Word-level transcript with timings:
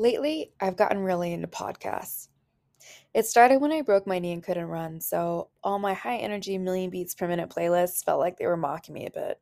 Lately, 0.00 0.54
I've 0.58 0.78
gotten 0.78 1.00
really 1.00 1.30
into 1.34 1.46
podcasts. 1.46 2.28
It 3.12 3.26
started 3.26 3.60
when 3.60 3.70
I 3.70 3.82
broke 3.82 4.06
my 4.06 4.18
knee 4.18 4.32
and 4.32 4.42
couldn't 4.42 4.64
run, 4.64 4.98
so 4.98 5.50
all 5.62 5.78
my 5.78 5.92
high 5.92 6.16
energy 6.16 6.56
million 6.56 6.88
beats 6.88 7.14
per 7.14 7.28
minute 7.28 7.50
playlists 7.50 8.02
felt 8.02 8.18
like 8.18 8.38
they 8.38 8.46
were 8.46 8.56
mocking 8.56 8.94
me 8.94 9.04
a 9.04 9.10
bit, 9.10 9.38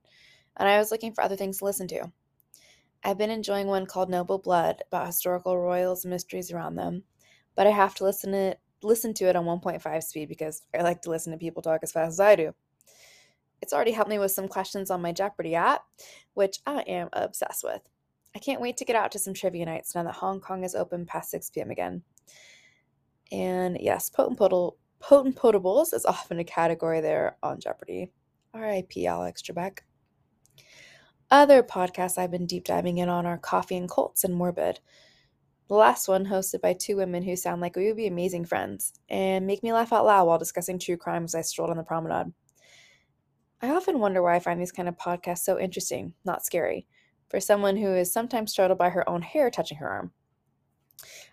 and 0.57 0.69
I 0.69 0.79
was 0.79 0.91
looking 0.91 1.13
for 1.13 1.23
other 1.23 1.37
things 1.37 1.59
to 1.59 1.65
listen 1.65 1.87
to. 1.87 2.11
I've 3.05 3.19
been 3.19 3.31
enjoying 3.31 3.69
one 3.69 3.87
called 3.87 4.11
Noble 4.11 4.41
Blood 4.41 4.83
about 4.89 5.07
historical 5.07 5.57
royals 5.57 6.05
and 6.05 6.11
mysteries 6.11 6.51
around 6.51 6.75
them, 6.75 7.05
but 7.55 7.69
I 7.69 7.71
have 7.71 7.95
to 7.95 8.05
listen 8.05 8.33
to 8.33 8.39
it, 8.39 8.61
listen 8.83 9.15
to 9.15 9.29
it 9.29 9.37
on 9.37 9.45
1.5 9.45 10.03
speed 10.03 10.29
because 10.29 10.63
I 10.77 10.83
like 10.83 11.03
to 11.03 11.11
listen 11.11 11.31
to 11.31 11.39
people 11.39 11.63
talk 11.63 11.85
as 11.85 11.93
fast 11.93 12.15
as 12.15 12.21
I 12.21 12.35
do. 12.35 12.53
It's 13.63 13.73
already 13.73 13.93
helped 13.93 14.11
me 14.11 14.19
with 14.19 14.33
some 14.33 14.49
questions 14.49 14.91
on 14.91 15.03
my 15.03 15.13
Jeopardy 15.13 15.55
app, 15.55 15.85
which 16.35 16.59
I 16.67 16.81
am 16.81 17.11
obsessed 17.13 17.63
with. 17.63 17.83
I 18.39 18.41
can't 18.41 18.61
wait 18.61 18.77
to 18.77 18.85
get 18.85 18.95
out 18.95 19.11
to 19.11 19.19
some 19.19 19.35
trivia 19.35 19.67
nights 19.67 19.97
now 19.97 20.05
that 20.05 20.15
Hong 20.15 20.41
Kong 20.41 20.63
is 20.63 20.77
open 20.77 21.07
past 21.07 21.33
6 21.33 21.51
p.m. 21.51 21.73
again. 21.73 22.03
And 23.33 23.77
yes, 23.81 24.11
potent, 24.11 24.39
potent, 24.39 24.75
potent 25.01 25.35
potables 25.35 25.93
is 25.93 26.07
often 26.07 26.39
a 26.39 26.45
category 26.45 27.01
there 27.01 27.37
on 27.43 27.59
Jeopardy. 27.59 28.13
R.I.P. 28.55 29.09
Alex 29.09 29.43
Trebek. 29.43 29.79
Other 31.33 31.65
podcasts 31.65 32.17
I've 32.17 32.31
been 32.31 32.47
deep 32.47 32.63
diving 32.63 32.99
in 32.99 33.09
on 33.09 33.27
are 33.27 33.39
Coffee 33.39 33.77
and 33.77 33.89
Colts 33.89 34.23
and 34.23 34.37
Morbid. 34.37 34.79
The 35.67 35.75
last 35.75 36.07
one, 36.07 36.27
hosted 36.27 36.61
by 36.61 36.75
two 36.75 36.97
women 36.97 37.25
who 37.25 37.35
sound 37.35 37.61
like 37.61 37.75
we 37.75 37.89
would 37.89 37.97
be 37.97 38.07
amazing 38.07 38.45
friends 38.45 38.93
and 39.09 39.49
make 39.49 39.65
me 39.65 39.73
laugh 39.73 39.93
out 39.93 40.05
loud 40.05 40.29
while 40.29 40.39
discussing 40.39 40.79
true 40.79 40.97
crime 40.97 41.25
as 41.25 41.35
I 41.35 41.41
strolled 41.41 41.71
on 41.71 41.77
the 41.77 41.83
promenade. 41.83 42.33
I 43.61 43.71
often 43.71 43.99
wonder 43.99 44.23
why 44.23 44.37
I 44.37 44.39
find 44.39 44.61
these 44.61 44.71
kind 44.71 44.89
of 44.89 44.97
podcasts 44.97 45.39
so 45.39 45.59
interesting, 45.59 46.15
not 46.25 46.47
scary, 46.47 46.87
for 47.29 47.41
someone 47.41 47.77
who 47.77 47.95
is 47.95 48.13
sometimes 48.13 48.53
startled 48.53 48.79
by 48.79 48.91
her 48.91 49.09
own 49.09 49.23
hair 49.23 49.51
touching 49.51 49.79
her 49.79 49.89
arm. 49.89 50.13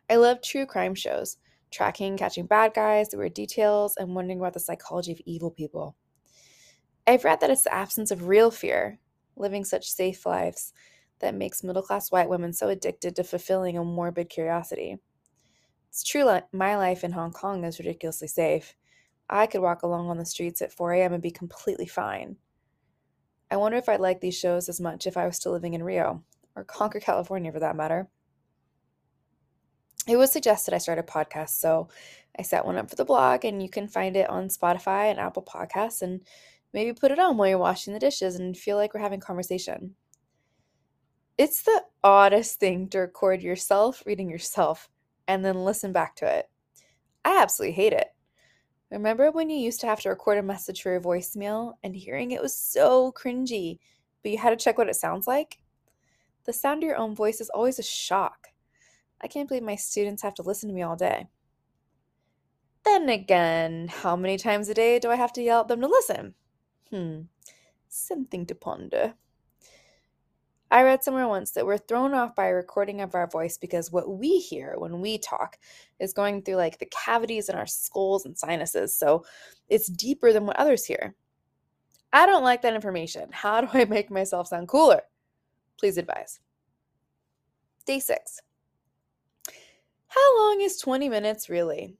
I 0.09 0.17
love 0.17 0.41
true 0.41 0.65
crime 0.65 0.95
shows, 0.95 1.37
tracking, 1.71 2.17
catching 2.17 2.45
bad 2.45 2.73
guys, 2.73 3.09
the 3.09 3.17
weird 3.17 3.33
details, 3.33 3.95
and 3.97 4.13
wondering 4.13 4.39
about 4.39 4.53
the 4.53 4.59
psychology 4.59 5.11
of 5.11 5.21
evil 5.25 5.51
people. 5.51 5.95
I've 7.07 7.23
read 7.23 7.39
that 7.39 7.49
it's 7.49 7.63
the 7.63 7.73
absence 7.73 8.11
of 8.11 8.27
real 8.27 8.51
fear, 8.51 8.99
living 9.35 9.63
such 9.63 9.91
safe 9.91 10.25
lives, 10.25 10.73
that 11.19 11.35
makes 11.35 11.63
middle 11.63 11.81
class 11.81 12.11
white 12.11 12.29
women 12.29 12.51
so 12.51 12.69
addicted 12.69 13.15
to 13.15 13.23
fulfilling 13.23 13.77
a 13.77 13.83
morbid 13.83 14.29
curiosity. 14.29 14.97
It's 15.89 16.03
true, 16.03 16.39
my 16.51 16.75
life 16.75 17.03
in 17.03 17.13
Hong 17.13 17.31
Kong 17.31 17.63
is 17.63 17.79
ridiculously 17.79 18.27
safe. 18.27 18.75
I 19.29 19.47
could 19.47 19.61
walk 19.61 19.83
along 19.83 20.09
on 20.09 20.17
the 20.17 20.25
streets 20.25 20.61
at 20.61 20.73
4 20.73 20.93
a.m. 20.93 21.13
and 21.13 21.23
be 21.23 21.31
completely 21.31 21.87
fine. 21.87 22.35
I 23.51 23.57
wonder 23.57 23.77
if 23.77 23.87
I'd 23.87 23.99
like 23.99 24.21
these 24.21 24.37
shows 24.37 24.69
as 24.69 24.81
much 24.81 25.07
if 25.07 25.17
I 25.17 25.25
was 25.25 25.35
still 25.35 25.51
living 25.51 25.73
in 25.73 25.83
Rio, 25.83 26.23
or 26.55 26.63
Concord, 26.63 27.03
California 27.03 27.51
for 27.51 27.59
that 27.59 27.75
matter. 27.75 28.07
It 30.07 30.17
was 30.17 30.31
suggested 30.31 30.73
I 30.73 30.79
start 30.79 30.99
a 30.99 31.03
podcast, 31.03 31.59
so 31.59 31.89
I 32.37 32.43
set 32.43 32.65
one 32.65 32.77
up 32.77 32.89
for 32.89 32.95
the 32.95 33.05
blog, 33.05 33.45
and 33.45 33.61
you 33.61 33.69
can 33.69 33.87
find 33.87 34.15
it 34.15 34.29
on 34.29 34.49
Spotify 34.49 35.09
and 35.09 35.19
Apple 35.19 35.43
Podcasts, 35.43 36.01
and 36.01 36.21
maybe 36.73 36.93
put 36.93 37.11
it 37.11 37.19
on 37.19 37.37
while 37.37 37.47
you're 37.47 37.57
washing 37.57 37.93
the 37.93 37.99
dishes 37.99 38.35
and 38.35 38.57
feel 38.57 38.77
like 38.77 38.93
we're 38.93 38.99
having 38.99 39.19
conversation. 39.19 39.95
It's 41.37 41.63
the 41.63 41.83
oddest 42.03 42.59
thing 42.59 42.87
to 42.89 42.99
record 42.99 43.41
yourself 43.41 44.03
reading 44.05 44.29
yourself 44.29 44.89
and 45.27 45.43
then 45.43 45.65
listen 45.65 45.91
back 45.91 46.15
to 46.17 46.37
it. 46.37 46.49
I 47.25 47.41
absolutely 47.41 47.73
hate 47.73 47.93
it. 47.93 48.07
Remember 48.91 49.31
when 49.31 49.49
you 49.49 49.57
used 49.57 49.81
to 49.81 49.87
have 49.87 49.99
to 50.01 50.09
record 50.09 50.37
a 50.37 50.43
message 50.43 50.81
for 50.81 50.91
your 50.91 51.01
voicemail 51.01 51.73
and 51.83 51.95
hearing 51.95 52.31
it 52.31 52.41
was 52.41 52.55
so 52.55 53.11
cringy, 53.11 53.79
but 54.21 54.31
you 54.31 54.37
had 54.37 54.51
to 54.51 54.63
check 54.63 54.77
what 54.77 54.89
it 54.89 54.95
sounds 54.95 55.27
like? 55.27 55.59
The 56.45 56.53
sound 56.53 56.83
of 56.83 56.87
your 56.87 56.97
own 56.97 57.15
voice 57.15 57.41
is 57.41 57.49
always 57.49 57.79
a 57.79 57.83
shock. 57.83 58.49
I 59.21 59.27
can't 59.27 59.47
believe 59.47 59.63
my 59.63 59.75
students 59.75 60.21
have 60.21 60.35
to 60.35 60.43
listen 60.43 60.69
to 60.69 60.75
me 60.75 60.83
all 60.83 60.95
day. 60.95 61.27
Then 62.83 63.09
again, 63.09 63.87
how 63.87 64.15
many 64.15 64.37
times 64.37 64.69
a 64.69 64.75
day 64.75 64.99
do 64.99 65.09
I 65.09 65.15
have 65.15 65.33
to 65.33 65.41
yell 65.41 65.61
at 65.61 65.67
them 65.67 65.81
to 65.81 65.87
listen? 65.87 66.35
Hmm, 66.91 67.21
something 67.87 68.45
to 68.45 68.53
ponder. 68.53 69.15
I 70.71 70.81
read 70.81 71.03
somewhere 71.03 71.27
once 71.27 71.51
that 71.51 71.65
we're 71.65 71.77
thrown 71.77 72.13
off 72.13 72.35
by 72.35 72.47
a 72.47 72.53
recording 72.53 73.01
of 73.01 73.13
our 73.13 73.27
voice 73.27 73.57
because 73.57 73.91
what 73.91 74.09
we 74.17 74.39
hear 74.39 74.75
when 74.77 74.99
we 74.99 75.17
talk 75.17 75.57
is 75.99 76.11
going 76.11 76.41
through 76.41 76.55
like 76.55 76.79
the 76.79 76.87
cavities 76.87 77.49
in 77.49 77.55
our 77.55 77.67
skulls 77.67 78.25
and 78.25 78.37
sinuses. 78.37 78.97
So 78.97 79.25
it's 79.69 79.87
deeper 79.87 80.33
than 80.33 80.45
what 80.45 80.57
others 80.57 80.85
hear. 80.85 81.15
I 82.11 82.25
don't 82.25 82.43
like 82.43 82.61
that 82.63 82.73
information. 82.73 83.29
How 83.31 83.61
do 83.65 83.67
I 83.73 83.85
make 83.85 84.09
myself 84.09 84.47
sound 84.47 84.67
cooler? 84.67 85.01
Please 85.79 85.97
advise. 85.97 86.39
Day 87.85 87.99
six. 87.99 88.39
How 90.07 90.37
long 90.39 90.61
is 90.61 90.77
20 90.77 91.09
minutes 91.09 91.49
really? 91.49 91.97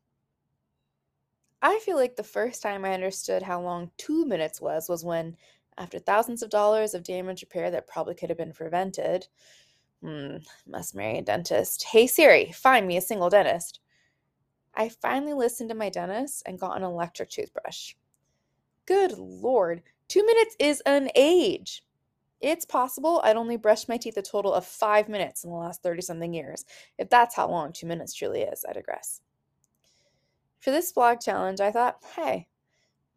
I 1.62 1.80
feel 1.80 1.98
like 1.98 2.16
the 2.16 2.24
first 2.24 2.62
time 2.62 2.86
I 2.86 2.94
understood 2.94 3.42
how 3.42 3.62
long 3.62 3.92
two 3.98 4.26
minutes 4.26 4.62
was 4.62 4.88
was 4.88 5.04
when 5.04 5.36
after 5.78 6.00
thousands 6.00 6.42
of 6.42 6.50
dollars 6.50 6.94
of 6.94 7.04
damage 7.04 7.42
repair 7.42 7.72
that 7.72 7.88
probably 7.88 8.16
could 8.16 8.30
have 8.30 8.38
been 8.38 8.54
prevented. 8.54 9.28
Hmm, 10.02 10.38
must 10.68 10.96
marry 10.96 11.18
a 11.18 11.22
dentist. 11.22 11.84
Hey 11.84 12.08
Siri, 12.08 12.52
find 12.52 12.88
me 12.88 12.98
a 12.98 13.02
single 13.02 13.30
dentist. 13.30 13.80
I 14.74 14.90
finally 14.90 15.34
listened 15.34 15.70
to 15.70 15.76
my 15.76 15.90
dentist 15.90 16.44
and 16.46 16.60
got 16.60 16.78
an 16.78 16.84
electric 16.84 17.30
toothbrush. 17.30 17.94
Good 18.86 19.18
lord, 19.18 19.82
two 20.08 20.26
minutes 20.26 20.56
is 20.60 20.82
an 20.86 21.10
age. 21.16 21.84
It's 22.42 22.66
possible 22.66 23.22
I'd 23.24 23.38
only 23.38 23.58
brushed 23.58 23.90
my 23.90 23.98
teeth 23.98 24.18
a 24.18 24.22
total 24.22 24.54
of 24.54 24.66
five 24.66 25.10
minutes 25.10 25.44
in 25.44 25.50
the 25.50 25.56
last 25.56 25.82
30 25.82 26.02
something 26.02 26.34
years. 26.34 26.66
If 26.98 27.10
that's 27.10 27.36
how 27.36 27.50
long 27.50 27.72
two 27.72 27.88
minutes 27.88 28.14
truly 28.14 28.42
is, 28.42 28.66
I 28.70 28.74
digress. 28.74 29.22
For 30.60 30.72
this 30.72 30.92
blog 30.92 31.22
challenge, 31.22 31.62
I 31.62 31.72
thought, 31.72 32.04
hey, 32.16 32.48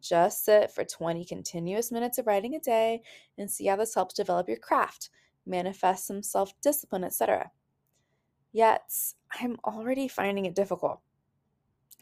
just 0.01 0.45
sit 0.45 0.71
for 0.71 0.85
20 0.85 1.25
continuous 1.25 1.91
minutes 1.91 2.19
of 2.19 2.27
writing 2.27 2.55
a 2.55 2.61
day 2.61 3.03
and 3.37 3.51
see 3.51 3.67
how 3.67 3.77
this 3.77 3.95
helps 3.95 4.15
develop 4.15 4.49
your 4.49 4.59
craft, 4.59 5.11
manifest 5.47 6.07
some 6.07 6.23
self 6.23 6.53
discipline, 6.61 7.05
etc. 7.05 7.51
Yet, 8.53 8.91
I'm 9.41 9.59
already 9.65 10.09
finding 10.09 10.47
it 10.47 10.55
difficult. 10.55 11.01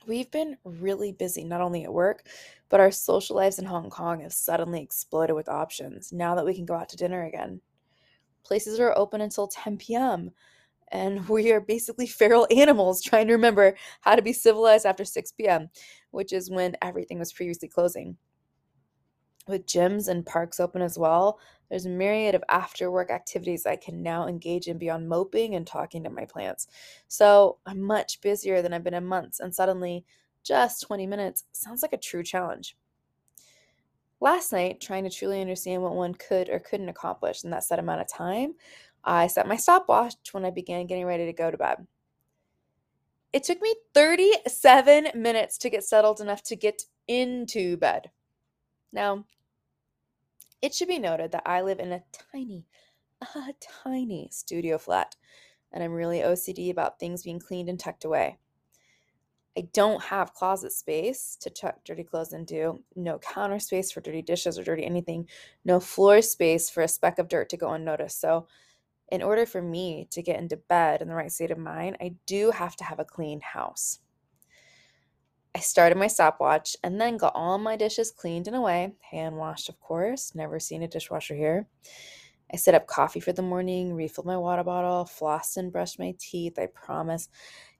We've 0.06 0.30
been 0.30 0.56
really 0.64 1.10
busy, 1.10 1.42
not 1.42 1.60
only 1.60 1.82
at 1.82 1.92
work, 1.92 2.28
but 2.68 2.78
our 2.78 2.92
social 2.92 3.34
lives 3.34 3.58
in 3.58 3.64
Hong 3.64 3.90
Kong 3.90 4.20
have 4.20 4.32
suddenly 4.32 4.80
exploded 4.80 5.34
with 5.34 5.48
options 5.48 6.12
now 6.12 6.36
that 6.36 6.44
we 6.44 6.54
can 6.54 6.64
go 6.64 6.74
out 6.74 6.88
to 6.90 6.96
dinner 6.96 7.24
again. 7.24 7.60
Places 8.44 8.78
are 8.78 8.96
open 8.96 9.20
until 9.20 9.48
10 9.48 9.78
p.m., 9.78 10.30
and 10.92 11.28
we 11.28 11.50
are 11.50 11.60
basically 11.60 12.06
feral 12.06 12.46
animals 12.56 13.02
trying 13.02 13.26
to 13.26 13.32
remember 13.32 13.76
how 14.02 14.14
to 14.14 14.22
be 14.22 14.32
civilized 14.32 14.86
after 14.86 15.04
6 15.04 15.32
p.m., 15.32 15.68
which 16.16 16.32
is 16.32 16.50
when 16.50 16.74
everything 16.80 17.18
was 17.18 17.30
previously 17.30 17.68
closing. 17.68 18.16
With 19.46 19.66
gyms 19.66 20.08
and 20.08 20.24
parks 20.24 20.58
open 20.58 20.80
as 20.80 20.96
well, 20.98 21.38
there's 21.68 21.84
a 21.84 21.90
myriad 21.90 22.34
of 22.34 22.42
after 22.48 22.90
work 22.90 23.10
activities 23.10 23.66
I 23.66 23.76
can 23.76 24.02
now 24.02 24.26
engage 24.26 24.66
in 24.66 24.78
beyond 24.78 25.10
moping 25.10 25.54
and 25.54 25.66
talking 25.66 26.02
to 26.04 26.10
my 26.10 26.24
plants. 26.24 26.68
So 27.06 27.58
I'm 27.66 27.82
much 27.82 28.22
busier 28.22 28.62
than 28.62 28.72
I've 28.72 28.82
been 28.82 28.94
in 28.94 29.04
months, 29.04 29.40
and 29.40 29.54
suddenly 29.54 30.06
just 30.42 30.86
20 30.86 31.06
minutes 31.06 31.44
sounds 31.52 31.82
like 31.82 31.92
a 31.92 31.98
true 31.98 32.22
challenge. 32.22 32.78
Last 34.18 34.52
night, 34.52 34.80
trying 34.80 35.04
to 35.04 35.10
truly 35.10 35.42
understand 35.42 35.82
what 35.82 35.94
one 35.94 36.14
could 36.14 36.48
or 36.48 36.60
couldn't 36.60 36.88
accomplish 36.88 37.44
in 37.44 37.50
that 37.50 37.64
set 37.64 37.78
amount 37.78 38.00
of 38.00 38.08
time, 38.08 38.54
I 39.04 39.26
set 39.26 39.46
my 39.46 39.56
stopwatch 39.56 40.14
when 40.32 40.46
I 40.46 40.50
began 40.50 40.86
getting 40.86 41.04
ready 41.04 41.26
to 41.26 41.34
go 41.34 41.50
to 41.50 41.58
bed. 41.58 41.86
It 43.36 43.44
took 43.44 43.60
me 43.60 43.74
37 43.92 45.08
minutes 45.14 45.58
to 45.58 45.68
get 45.68 45.84
settled 45.84 46.22
enough 46.22 46.42
to 46.44 46.56
get 46.56 46.84
into 47.06 47.76
bed. 47.76 48.10
Now, 48.94 49.26
it 50.62 50.72
should 50.72 50.88
be 50.88 50.98
noted 50.98 51.32
that 51.32 51.42
I 51.44 51.60
live 51.60 51.78
in 51.78 51.92
a 51.92 52.02
tiny, 52.32 52.64
a 53.20 53.52
tiny 53.84 54.30
studio 54.32 54.78
flat, 54.78 55.16
and 55.70 55.84
I'm 55.84 55.92
really 55.92 56.20
OCD 56.20 56.70
about 56.70 56.98
things 56.98 57.24
being 57.24 57.38
cleaned 57.38 57.68
and 57.68 57.78
tucked 57.78 58.06
away. 58.06 58.38
I 59.54 59.68
don't 59.74 60.02
have 60.04 60.32
closet 60.32 60.72
space 60.72 61.36
to 61.42 61.50
tuck 61.50 61.84
dirty 61.84 62.04
clothes 62.04 62.32
into, 62.32 62.82
no 62.94 63.18
counter 63.18 63.58
space 63.58 63.92
for 63.92 64.00
dirty 64.00 64.22
dishes 64.22 64.58
or 64.58 64.64
dirty 64.64 64.86
anything, 64.86 65.28
no 65.62 65.78
floor 65.78 66.22
space 66.22 66.70
for 66.70 66.82
a 66.82 66.88
speck 66.88 67.18
of 67.18 67.28
dirt 67.28 67.50
to 67.50 67.58
go 67.58 67.70
unnoticed. 67.70 68.18
So 68.18 68.46
in 69.08 69.22
order 69.22 69.46
for 69.46 69.62
me 69.62 70.08
to 70.10 70.22
get 70.22 70.38
into 70.38 70.56
bed 70.56 71.02
in 71.02 71.08
the 71.08 71.14
right 71.14 71.30
state 71.30 71.50
of 71.50 71.58
mind, 71.58 71.96
I 72.00 72.14
do 72.26 72.50
have 72.50 72.76
to 72.76 72.84
have 72.84 72.98
a 72.98 73.04
clean 73.04 73.40
house. 73.40 74.00
I 75.54 75.60
started 75.60 75.96
my 75.96 76.06
stopwatch 76.06 76.76
and 76.84 77.00
then 77.00 77.16
got 77.16 77.34
all 77.34 77.56
my 77.56 77.76
dishes 77.76 78.10
cleaned 78.10 78.46
and 78.46 78.56
away, 78.56 78.92
hand 79.10 79.36
washed, 79.36 79.70
of 79.70 79.80
course, 79.80 80.34
never 80.34 80.60
seen 80.60 80.82
a 80.82 80.88
dishwasher 80.88 81.34
here. 81.34 81.66
I 82.52 82.56
set 82.56 82.74
up 82.74 82.86
coffee 82.86 83.20
for 83.20 83.32
the 83.32 83.42
morning, 83.42 83.94
refilled 83.94 84.26
my 84.26 84.36
water 84.36 84.62
bottle, 84.62 85.04
flossed 85.04 85.56
and 85.56 85.72
brushed 85.72 85.98
my 85.98 86.14
teeth, 86.18 86.58
I 86.58 86.66
promise. 86.66 87.28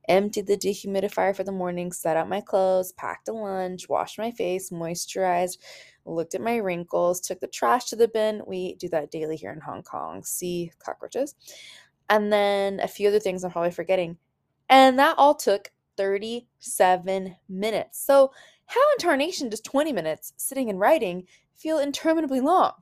Emptied 0.08 0.46
the 0.46 0.56
dehumidifier 0.56 1.37
for 1.37 1.44
the 1.44 1.52
morning, 1.52 1.93
set 1.93 2.17
out 2.17 2.29
my 2.29 2.40
clothes, 2.40 2.93
packed 2.93 3.29
a 3.29 3.32
lunch, 3.32 3.88
washed 3.88 4.19
my 4.19 4.31
face, 4.31 4.70
moisturized, 4.70 5.58
looked 6.06 6.35
at 6.35 6.41
my 6.41 6.56
wrinkles, 6.56 7.20
took 7.20 7.41
the 7.41 7.47
trash 7.49 7.87
to 7.87 7.97
the 7.97 8.08
bin. 8.08 8.43
We 8.47 8.75
do 8.76 8.88
that 8.91 9.11
daily 9.11 9.37
here 9.37 9.53
in 9.53 9.61
Hong 9.61 9.82
Kong. 9.82 10.23
See 10.25 10.73
cockroaches. 10.79 11.35
and 12.08 12.32
then 12.32 12.81
a 12.81 12.88
few 12.88 13.08
other 13.08 13.20
things 13.20 13.44
I'm 13.44 13.50
probably 13.50 13.70
forgetting. 13.73 14.17
And 14.69 14.99
that 14.99 15.17
all 15.19 15.35
took 15.35 15.70
37 15.97 17.37
minutes. 17.49 18.05
So, 18.05 18.32
how 18.67 18.81
in 18.93 18.99
tarnation 18.99 19.49
does 19.49 19.61
20 19.61 19.93
minutes 19.93 20.32
sitting 20.37 20.70
and 20.70 20.81
writing 20.81 21.26
feel 21.55 21.79
interminably 21.79 22.41
long? 22.41 22.73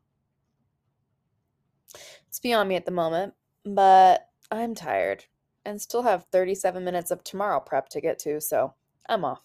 It's 2.28 2.40
beyond 2.40 2.68
me 2.68 2.76
at 2.76 2.86
the 2.86 2.90
moment, 2.90 3.34
but 3.64 4.28
I'm 4.50 4.74
tired 4.74 5.24
and 5.64 5.80
still 5.80 6.02
have 6.02 6.26
37 6.32 6.84
minutes 6.84 7.10
of 7.10 7.22
tomorrow 7.24 7.60
prep 7.60 7.88
to 7.90 8.00
get 8.00 8.18
to, 8.20 8.40
so 8.40 8.74
I'm 9.08 9.24
off. 9.24 9.42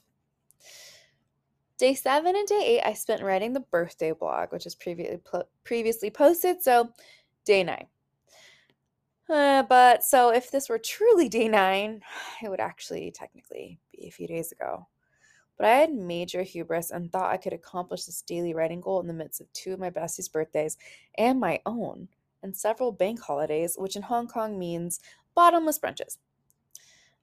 Day 1.80 1.96
seven 1.96 2.36
and 2.36 2.46
day 2.46 2.62
eight, 2.62 2.82
I 2.86 2.94
spent 2.94 3.24
writing 3.24 3.54
the 3.54 3.62
birthday 3.62 4.12
blog, 4.12 4.52
which 4.52 4.66
is 4.66 4.76
previously 4.76 5.22
previously 5.64 6.10
posted. 6.10 6.62
So, 6.62 6.90
day 7.46 7.64
nine. 7.64 7.88
Uh, 9.30 9.64
but 9.64 10.04
so 10.04 10.34
if 10.34 10.52
this 10.52 10.68
were 10.68 10.78
truly 10.78 11.30
day 11.30 11.48
nine, 11.48 12.02
it 12.44 12.50
would 12.50 12.60
actually 12.60 13.12
technically 13.12 13.80
be 13.94 14.08
a 14.08 14.12
few 14.12 14.28
days 14.28 14.52
ago. 14.52 14.88
But 15.56 15.68
I 15.68 15.76
had 15.76 15.94
major 15.94 16.42
hubris 16.42 16.92
and 16.92 17.10
thought 17.10 17.32
I 17.32 17.38
could 17.38 17.54
accomplish 17.54 18.04
this 18.04 18.24
daily 18.24 18.54
writing 18.54 18.82
goal 18.82 19.00
in 19.00 19.08
the 19.08 19.14
midst 19.14 19.40
of 19.40 19.52
two 19.54 19.72
of 19.72 19.80
my 19.80 19.90
besties' 19.90 20.32
birthdays 20.32 20.78
and 21.18 21.40
my 21.40 21.62
own, 21.66 22.10
and 22.44 22.56
several 22.56 22.92
bank 22.92 23.22
holidays, 23.22 23.76
which 23.78 23.96
in 23.96 24.02
Hong 24.02 24.28
Kong 24.28 24.60
means 24.60 25.00
bottomless 25.34 25.80
brunches. 25.80 26.18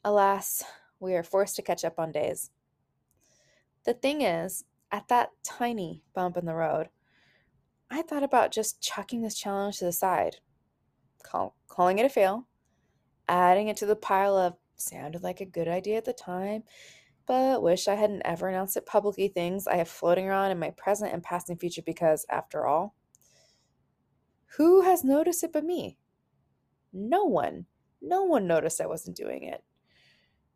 Alas, 0.02 0.62
we 0.98 1.14
are 1.14 1.22
forced 1.22 1.56
to 1.56 1.62
catch 1.62 1.84
up 1.84 1.98
on 1.98 2.10
days. 2.10 2.50
The 3.86 3.94
thing 3.94 4.22
is, 4.22 4.64
at 4.90 5.06
that 5.08 5.30
tiny 5.44 6.02
bump 6.12 6.36
in 6.36 6.44
the 6.44 6.54
road, 6.54 6.88
I 7.88 8.02
thought 8.02 8.24
about 8.24 8.50
just 8.50 8.82
chucking 8.82 9.22
this 9.22 9.38
challenge 9.38 9.78
to 9.78 9.84
the 9.84 9.92
side, 9.92 10.38
call, 11.22 11.56
calling 11.68 12.00
it 12.00 12.04
a 12.04 12.08
fail, 12.08 12.48
adding 13.28 13.68
it 13.68 13.76
to 13.76 13.86
the 13.86 13.94
pile 13.94 14.36
of 14.36 14.54
sounded 14.74 15.22
like 15.22 15.40
a 15.40 15.46
good 15.46 15.68
idea 15.68 15.98
at 15.98 16.04
the 16.04 16.12
time, 16.12 16.64
but 17.26 17.62
wish 17.62 17.86
I 17.86 17.94
hadn't 17.94 18.22
ever 18.24 18.48
announced 18.48 18.76
it 18.76 18.86
publicly 18.86 19.28
things 19.28 19.68
I 19.68 19.76
have 19.76 19.88
floating 19.88 20.26
around 20.26 20.50
in 20.50 20.58
my 20.58 20.70
present 20.70 21.12
and 21.12 21.22
past 21.22 21.48
and 21.48 21.58
future 21.58 21.82
because, 21.86 22.26
after 22.28 22.66
all, 22.66 22.96
who 24.56 24.80
has 24.80 25.04
noticed 25.04 25.44
it 25.44 25.52
but 25.52 25.64
me? 25.64 25.96
No 26.92 27.22
one. 27.22 27.66
No 28.02 28.24
one 28.24 28.48
noticed 28.48 28.80
I 28.80 28.86
wasn't 28.86 29.16
doing 29.16 29.44
it 29.44 29.62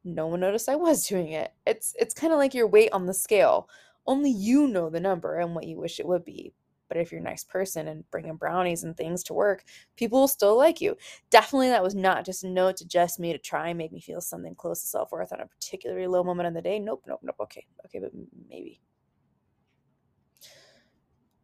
no 0.04 0.26
one 0.26 0.40
noticed 0.40 0.68
I 0.68 0.76
was 0.76 1.06
doing 1.08 1.32
it. 1.32 1.52
It's 1.66 1.94
it's 1.98 2.14
kind 2.14 2.32
of 2.32 2.38
like 2.38 2.54
your 2.54 2.66
weight 2.66 2.92
on 2.92 3.06
the 3.06 3.14
scale. 3.14 3.68
Only 4.06 4.30
you 4.30 4.66
know 4.66 4.90
the 4.90 5.00
number 5.00 5.38
and 5.38 5.54
what 5.54 5.66
you 5.66 5.78
wish 5.78 6.00
it 6.00 6.06
would 6.06 6.24
be. 6.24 6.52
But 6.88 6.96
if 6.96 7.12
you're 7.12 7.20
a 7.20 7.24
nice 7.24 7.44
person 7.44 7.86
and 7.86 8.10
bringing 8.10 8.34
brownies 8.34 8.82
and 8.82 8.96
things 8.96 9.22
to 9.24 9.34
work, 9.34 9.62
people 9.96 10.18
will 10.20 10.28
still 10.28 10.56
like 10.56 10.80
you. 10.80 10.96
Definitely, 11.30 11.68
that 11.68 11.84
was 11.84 11.94
not 11.94 12.24
just 12.24 12.42
a 12.42 12.48
note 12.48 12.78
to 12.78 12.84
just 12.88 13.20
me 13.20 13.32
to 13.32 13.38
try 13.38 13.68
and 13.68 13.78
make 13.78 13.92
me 13.92 14.00
feel 14.00 14.20
something 14.20 14.56
close 14.56 14.80
to 14.80 14.86
self 14.88 15.12
worth 15.12 15.32
on 15.32 15.40
a 15.40 15.46
particularly 15.46 16.08
low 16.08 16.24
moment 16.24 16.48
in 16.48 16.54
the 16.54 16.62
day. 16.62 16.80
Nope, 16.80 17.04
nope, 17.06 17.20
nope. 17.22 17.36
Okay, 17.42 17.64
okay, 17.86 18.00
but 18.00 18.10
maybe. 18.48 18.80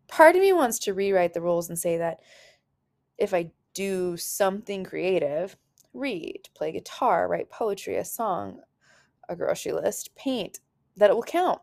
Part 0.08 0.35
of 0.35 0.43
me 0.43 0.53
wants 0.53 0.81
to 0.81 0.94
rewrite 0.94 1.32
the 1.35 1.41
rules 1.41 1.69
and 1.69 1.79
say 1.79 1.99
that 1.99 2.20
if 3.19 3.32
I 3.32 3.53
do 3.75 4.17
something 4.17 4.85
creative, 4.85 5.56
read, 5.96 6.48
play 6.54 6.72
guitar, 6.72 7.28
write 7.28 7.50
poetry, 7.50 7.96
a 7.96 8.04
song, 8.04 8.60
a 9.28 9.37
grocery 9.37 9.72
list, 9.72 10.14
paint, 10.16 10.60
that 10.96 11.10
it 11.10 11.14
will 11.14 11.22
count. 11.22 11.60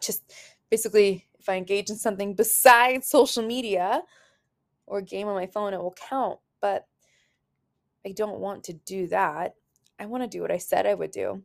Just 0.00 0.32
basically, 0.70 1.26
if 1.38 1.48
I 1.48 1.56
engage 1.56 1.90
in 1.90 1.96
something 1.96 2.34
besides 2.34 3.08
social 3.08 3.42
media 3.42 4.02
or 4.86 4.98
a 4.98 5.02
game 5.02 5.28
on 5.28 5.34
my 5.34 5.46
phone, 5.46 5.74
it 5.74 5.80
will 5.80 5.94
count. 6.08 6.38
But 6.60 6.86
I 8.06 8.12
don't 8.12 8.40
want 8.40 8.64
to 8.64 8.72
do 8.72 9.06
that. 9.08 9.54
I 9.98 10.06
want 10.06 10.22
to 10.22 10.28
do 10.28 10.40
what 10.40 10.50
I 10.50 10.58
said 10.58 10.86
I 10.86 10.94
would 10.94 11.10
do, 11.10 11.42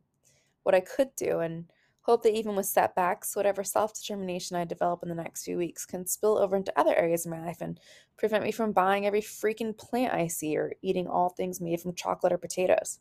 what 0.63 0.75
I 0.75 0.79
could 0.79 1.09
do, 1.17 1.39
and 1.39 1.65
hope 2.05 2.21
that 2.21 2.35
even 2.35 2.55
with 2.55 2.67
setbacks, 2.67 3.35
whatever 3.35 3.63
self 3.63 3.93
determination 3.93 4.55
I 4.55 4.63
develop 4.63 5.01
in 5.01 5.09
the 5.09 5.15
next 5.15 5.43
few 5.43 5.57
weeks 5.57 5.87
can 5.87 6.05
spill 6.05 6.37
over 6.37 6.55
into 6.55 6.77
other 6.79 6.95
areas 6.95 7.25
of 7.25 7.31
my 7.31 7.43
life 7.43 7.61
and 7.61 7.79
prevent 8.15 8.43
me 8.43 8.51
from 8.51 8.73
buying 8.73 9.07
every 9.07 9.21
freaking 9.21 9.75
plant 9.75 10.13
I 10.13 10.27
see 10.27 10.55
or 10.55 10.73
eating 10.83 11.07
all 11.07 11.29
things 11.29 11.59
made 11.59 11.81
from 11.81 11.95
chocolate 11.95 12.31
or 12.31 12.37
potatoes. 12.37 12.99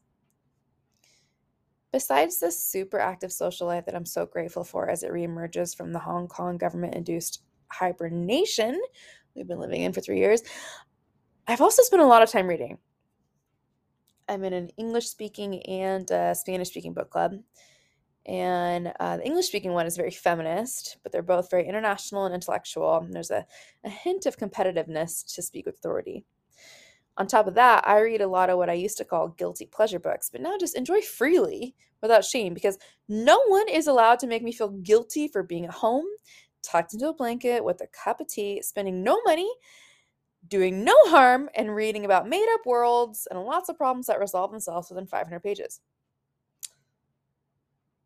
Besides 1.92 2.40
this 2.40 2.58
super 2.58 2.98
active 2.98 3.30
social 3.30 3.66
life 3.66 3.84
that 3.84 3.94
I'm 3.94 4.06
so 4.06 4.24
grateful 4.24 4.64
for 4.64 4.88
as 4.88 5.02
it 5.02 5.12
reemerges 5.12 5.76
from 5.76 5.92
the 5.92 5.98
Hong 5.98 6.26
Kong 6.26 6.56
government 6.56 6.94
induced 6.94 7.42
hibernation 7.70 8.80
we've 9.36 9.46
been 9.46 9.60
living 9.60 9.82
in 9.82 9.92
for 9.92 10.00
three 10.00 10.18
years, 10.18 10.40
I've 11.46 11.60
also 11.60 11.82
spent 11.82 12.02
a 12.02 12.06
lot 12.06 12.22
of 12.22 12.30
time 12.30 12.46
reading. 12.46 12.78
I'm 14.30 14.44
in 14.44 14.54
an 14.54 14.70
English 14.78 15.08
speaking 15.08 15.62
and 15.64 16.10
uh, 16.10 16.32
Spanish 16.32 16.70
speaking 16.70 16.94
book 16.94 17.10
club 17.10 17.34
and 18.26 18.92
uh, 19.00 19.18
the 19.18 19.26
English 19.26 19.48
speaking 19.48 19.72
one 19.72 19.86
is 19.86 19.96
very 19.96 20.10
feminist, 20.10 20.96
but 21.02 21.12
they're 21.12 21.22
both 21.22 21.50
very 21.50 21.68
international 21.68 22.24
and 22.24 22.34
intellectual. 22.34 22.96
And 22.96 23.12
there's 23.12 23.30
a, 23.30 23.44
a 23.84 23.90
hint 23.90 24.24
of 24.26 24.38
competitiveness 24.38 25.34
to 25.34 25.42
speak 25.42 25.66
with 25.66 25.76
authority. 25.76 26.24
On 27.16 27.26
top 27.26 27.46
of 27.46 27.54
that, 27.54 27.86
I 27.86 28.00
read 28.00 28.22
a 28.22 28.26
lot 28.26 28.50
of 28.50 28.58
what 28.58 28.70
I 28.70 28.74
used 28.74 28.96
to 28.98 29.04
call 29.04 29.28
guilty 29.28 29.66
pleasure 29.66 30.00
books, 30.00 30.30
but 30.30 30.40
now 30.40 30.56
just 30.58 30.76
enjoy 30.76 31.00
freely 31.00 31.74
without 32.02 32.24
shame 32.24 32.54
because 32.54 32.78
no 33.08 33.40
one 33.46 33.68
is 33.68 33.86
allowed 33.86 34.18
to 34.20 34.26
make 34.26 34.42
me 34.42 34.52
feel 34.52 34.68
guilty 34.68 35.28
for 35.28 35.42
being 35.42 35.66
at 35.66 35.70
home, 35.70 36.06
tucked 36.62 36.94
into 36.94 37.08
a 37.08 37.14
blanket 37.14 37.62
with 37.62 37.80
a 37.82 37.86
cup 37.86 38.20
of 38.20 38.26
tea, 38.26 38.60
spending 38.62 39.04
no 39.04 39.20
money, 39.24 39.50
doing 40.48 40.82
no 40.82 40.96
harm, 41.04 41.48
and 41.54 41.74
reading 41.74 42.04
about 42.04 42.28
made 42.28 42.46
up 42.54 42.66
worlds 42.66 43.28
and 43.30 43.40
lots 43.40 43.68
of 43.68 43.76
problems 43.76 44.06
that 44.06 44.18
resolve 44.18 44.50
themselves 44.50 44.90
within 44.90 45.06
500 45.06 45.40
pages. 45.40 45.80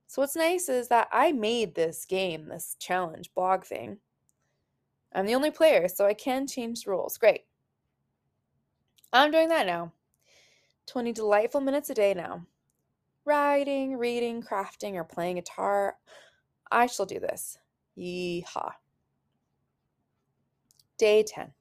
So 0.09 0.23
what's 0.23 0.37
nice 0.37 0.71
is 0.71 0.89
that 0.89 1.09
I 1.13 1.33
made 1.33 1.75
this 1.75 2.07
game, 2.07 2.49
this 2.49 2.77
challenge 2.79 3.31
blog 3.35 3.65
thing. 3.65 3.99
I'm 5.15 5.27
the 5.27 5.35
only 5.35 5.51
player, 5.51 5.87
so 5.87 6.07
I 6.07 6.15
can 6.15 6.47
change 6.47 6.83
the 6.83 6.91
rules. 6.91 7.19
Great. 7.19 7.43
I'm 9.13 9.31
doing 9.31 9.51
that 9.51 9.67
now. 9.67 9.93
20 10.87 11.13
delightful 11.13 11.61
minutes 11.61 11.91
a 11.91 11.95
day 11.95 12.15
now. 12.15 12.47
Writing, 13.27 13.99
reading, 13.99 14.43
crafting, 14.43 14.95
or 14.95 15.05
playing 15.05 15.37
guitar. 15.37 15.97
I 16.73 16.87
shall 16.87 17.05
do 17.05 17.21
this. 17.21 17.59
Yeehaw. 17.99 18.73
Day 20.97 21.23
10. 21.23 21.53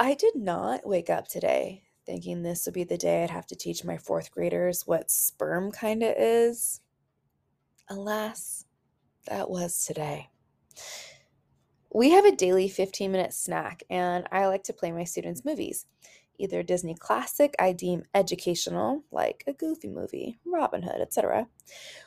I 0.00 0.14
did 0.14 0.34
not 0.34 0.84
wake 0.84 1.10
up 1.10 1.28
today 1.28 1.84
thinking 2.06 2.42
this 2.42 2.66
would 2.66 2.74
be 2.74 2.84
the 2.84 2.98
day 2.98 3.24
I'd 3.24 3.30
have 3.30 3.46
to 3.48 3.56
teach 3.56 3.84
my 3.84 3.98
fourth 3.98 4.30
graders 4.30 4.86
what 4.86 5.10
sperm 5.10 5.72
kinda 5.72 6.14
is. 6.20 6.80
Alas, 7.88 8.66
that 9.26 9.50
was 9.50 9.84
today. 9.84 10.30
We 11.92 12.10
have 12.10 12.24
a 12.24 12.34
daily 12.34 12.68
15 12.68 13.12
minute 13.12 13.32
snack, 13.32 13.84
and 13.88 14.26
I 14.32 14.46
like 14.46 14.64
to 14.64 14.72
play 14.72 14.90
my 14.90 15.04
students' 15.04 15.44
movies. 15.44 15.86
Either 16.38 16.62
Disney 16.62 16.94
classic 16.94 17.54
I 17.58 17.72
deem 17.72 18.04
educational, 18.12 19.04
like 19.12 19.44
a 19.46 19.52
Goofy 19.52 19.88
movie, 19.88 20.40
Robin 20.44 20.82
Hood, 20.82 21.00
etc., 21.00 21.48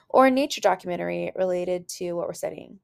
or 0.10 0.27
a 0.27 0.32
nature 0.32 0.62
documentary 0.62 1.32
related 1.36 1.88
to 1.89 2.13
what 2.13 2.27
we're 2.27 2.34
studying. 2.34 2.80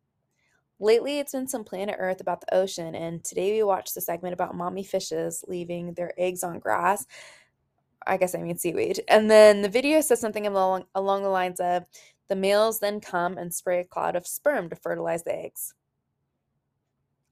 Lately, 0.80 1.20
it's 1.20 1.32
been 1.32 1.48
some 1.48 1.64
Planet 1.64 1.96
Earth 2.00 2.20
about 2.20 2.42
the 2.42 2.54
ocean, 2.56 2.96
and 2.96 3.24
today 3.24 3.54
we 3.54 3.64
watched 3.64 3.96
the 3.96 4.02
segment 4.02 4.34
about 4.34 4.56
mommy 4.56 4.84
fishes 4.84 5.44
leaving 5.48 5.94
their 5.94 6.14
eggs 6.18 6.44
on 6.44 6.60
grass. 6.60 7.06
I 8.06 8.18
guess 8.18 8.36
I 8.36 8.40
mean 8.40 8.58
seaweed. 8.58 9.02
And 9.08 9.32
then 9.32 9.62
the 9.62 9.70
video 9.70 10.02
says 10.02 10.20
something 10.20 10.46
along, 10.48 10.86
along 10.94 11.24
the 11.24 11.30
lines 11.30 11.60
of 11.60 11.86
the 12.28 12.36
males 12.36 12.80
then 12.80 13.00
come 13.00 13.38
and 13.38 13.54
spray 13.54 13.80
a 13.82 13.86
cloud 13.86 14.16
of 14.16 14.26
sperm 14.26 14.70
to 14.70 14.76
fertilize 14.76 15.24
the 15.24 15.36
eggs. 15.36 15.74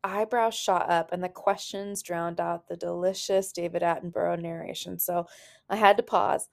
Eyebrows 0.04 0.56
shot 0.56 0.90
up, 0.90 1.12
and 1.12 1.24
the 1.24 1.30
questions 1.30 2.02
drowned 2.02 2.40
out 2.40 2.68
the 2.68 2.78
delicious 2.78 3.52
David 3.52 3.82
Attenborough 3.82 4.40
narration. 4.40 4.98
So 5.00 5.28
I 5.70 5.76
had 5.76 5.98
to 5.98 6.04
pause. 6.04 6.48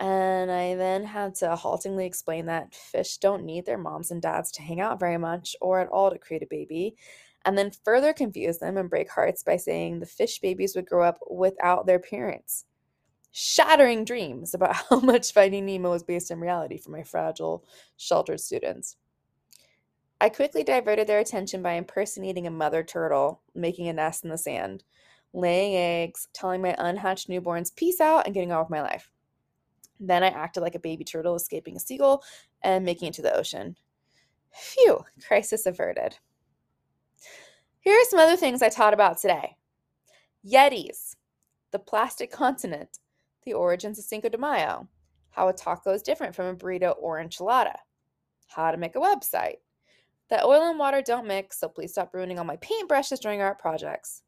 And 0.00 0.50
I 0.50 0.76
then 0.76 1.04
had 1.04 1.34
to 1.36 1.56
haltingly 1.56 2.06
explain 2.06 2.46
that 2.46 2.74
fish 2.74 3.18
don't 3.18 3.44
need 3.44 3.66
their 3.66 3.78
moms 3.78 4.10
and 4.10 4.22
dads 4.22 4.52
to 4.52 4.62
hang 4.62 4.80
out 4.80 5.00
very 5.00 5.18
much 5.18 5.56
or 5.60 5.80
at 5.80 5.88
all 5.88 6.10
to 6.10 6.18
create 6.18 6.42
a 6.42 6.46
baby. 6.46 6.96
And 7.44 7.58
then 7.58 7.72
further 7.84 8.12
confuse 8.12 8.58
them 8.58 8.76
and 8.76 8.90
break 8.90 9.10
hearts 9.10 9.42
by 9.42 9.56
saying 9.56 9.98
the 9.98 10.06
fish 10.06 10.38
babies 10.40 10.76
would 10.76 10.86
grow 10.86 11.04
up 11.04 11.18
without 11.28 11.86
their 11.86 11.98
parents. 11.98 12.64
Shattering 13.32 14.04
dreams 14.04 14.54
about 14.54 14.76
how 14.90 15.00
much 15.00 15.32
Finding 15.32 15.66
Nemo 15.66 15.90
was 15.90 16.04
based 16.04 16.30
in 16.30 16.40
reality 16.40 16.78
for 16.78 16.90
my 16.90 17.02
fragile, 17.02 17.64
sheltered 17.96 18.40
students. 18.40 18.96
I 20.20 20.28
quickly 20.28 20.64
diverted 20.64 21.06
their 21.06 21.20
attention 21.20 21.62
by 21.62 21.74
impersonating 21.74 22.46
a 22.46 22.50
mother 22.50 22.82
turtle, 22.82 23.40
making 23.54 23.88
a 23.88 23.92
nest 23.92 24.24
in 24.24 24.30
the 24.30 24.38
sand, 24.38 24.82
laying 25.32 25.76
eggs, 25.76 26.26
telling 26.32 26.60
my 26.60 26.74
unhatched 26.76 27.28
newborns 27.28 27.74
peace 27.74 28.00
out, 28.00 28.26
and 28.26 28.34
getting 28.34 28.50
on 28.50 28.60
with 28.60 28.70
my 28.70 28.82
life. 28.82 29.10
Then 30.00 30.22
I 30.22 30.28
acted 30.28 30.60
like 30.60 30.74
a 30.74 30.80
baby 30.80 31.04
turtle 31.04 31.34
escaping 31.34 31.76
a 31.76 31.80
seagull 31.80 32.22
and 32.62 32.84
making 32.84 33.08
it 33.08 33.14
to 33.14 33.22
the 33.22 33.36
ocean. 33.36 33.76
Phew, 34.52 35.04
crisis 35.26 35.66
averted. 35.66 36.18
Here 37.80 37.94
are 37.94 38.04
some 38.04 38.20
other 38.20 38.36
things 38.36 38.62
I 38.62 38.68
taught 38.68 38.94
about 38.94 39.18
today 39.18 39.56
Yetis. 40.46 41.16
the 41.70 41.78
plastic 41.78 42.30
continent, 42.30 42.98
the 43.44 43.52
origins 43.52 43.98
of 43.98 44.04
Cinco 44.04 44.28
de 44.28 44.38
Mayo, 44.38 44.88
how 45.30 45.48
a 45.48 45.52
taco 45.52 45.92
is 45.92 46.02
different 46.02 46.34
from 46.34 46.46
a 46.46 46.54
burrito 46.54 46.94
or 46.98 47.18
enchilada, 47.18 47.76
how 48.48 48.70
to 48.70 48.76
make 48.76 48.96
a 48.96 49.00
website, 49.00 49.56
that 50.30 50.44
oil 50.44 50.68
and 50.68 50.78
water 50.78 51.02
don't 51.02 51.26
mix, 51.26 51.58
so 51.58 51.68
please 51.68 51.92
stop 51.92 52.14
ruining 52.14 52.38
all 52.38 52.44
my 52.44 52.56
paintbrushes 52.58 53.20
during 53.20 53.40
art 53.40 53.58
projects, 53.58 54.22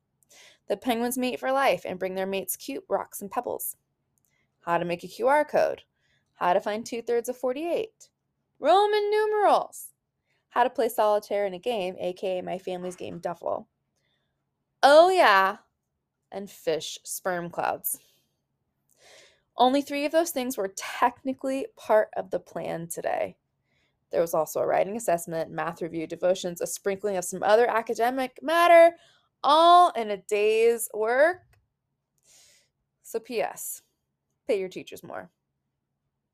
that 0.68 0.82
penguins 0.82 1.18
mate 1.18 1.40
for 1.40 1.52
life 1.52 1.82
and 1.84 1.98
bring 1.98 2.14
their 2.14 2.26
mates 2.26 2.56
cute 2.56 2.84
rocks 2.88 3.20
and 3.20 3.30
pebbles, 3.30 3.76
how 4.70 4.78
to 4.78 4.84
make 4.84 5.02
a 5.02 5.08
QR 5.08 5.46
code, 5.46 5.82
how 6.34 6.52
to 6.52 6.60
find 6.60 6.86
two 6.86 7.02
thirds 7.02 7.28
of 7.28 7.36
48, 7.36 8.08
Roman 8.60 9.10
numerals, 9.10 9.88
how 10.50 10.62
to 10.62 10.70
play 10.70 10.88
solitaire 10.88 11.44
in 11.44 11.54
a 11.54 11.58
game, 11.58 11.96
aka 11.98 12.40
my 12.40 12.56
family's 12.56 12.94
game 12.94 13.18
Duffel. 13.18 13.66
Oh, 14.82 15.10
yeah, 15.10 15.56
and 16.30 16.48
fish 16.48 17.00
sperm 17.02 17.50
clouds. 17.50 17.98
Only 19.56 19.82
three 19.82 20.04
of 20.04 20.12
those 20.12 20.30
things 20.30 20.56
were 20.56 20.72
technically 20.76 21.66
part 21.76 22.08
of 22.16 22.30
the 22.30 22.38
plan 22.38 22.86
today. 22.86 23.36
There 24.12 24.20
was 24.20 24.34
also 24.34 24.60
a 24.60 24.66
writing 24.66 24.96
assessment, 24.96 25.50
math 25.50 25.82
review, 25.82 26.06
devotions, 26.06 26.60
a 26.60 26.66
sprinkling 26.66 27.16
of 27.16 27.24
some 27.24 27.42
other 27.42 27.68
academic 27.68 28.38
matter, 28.40 28.96
all 29.42 29.90
in 29.90 30.12
a 30.12 30.16
day's 30.16 30.88
work. 30.94 31.42
So, 33.02 33.18
P.S. 33.18 33.82
Pay 34.50 34.58
your 34.58 34.68
teachers 34.68 35.04
more. 35.04 35.30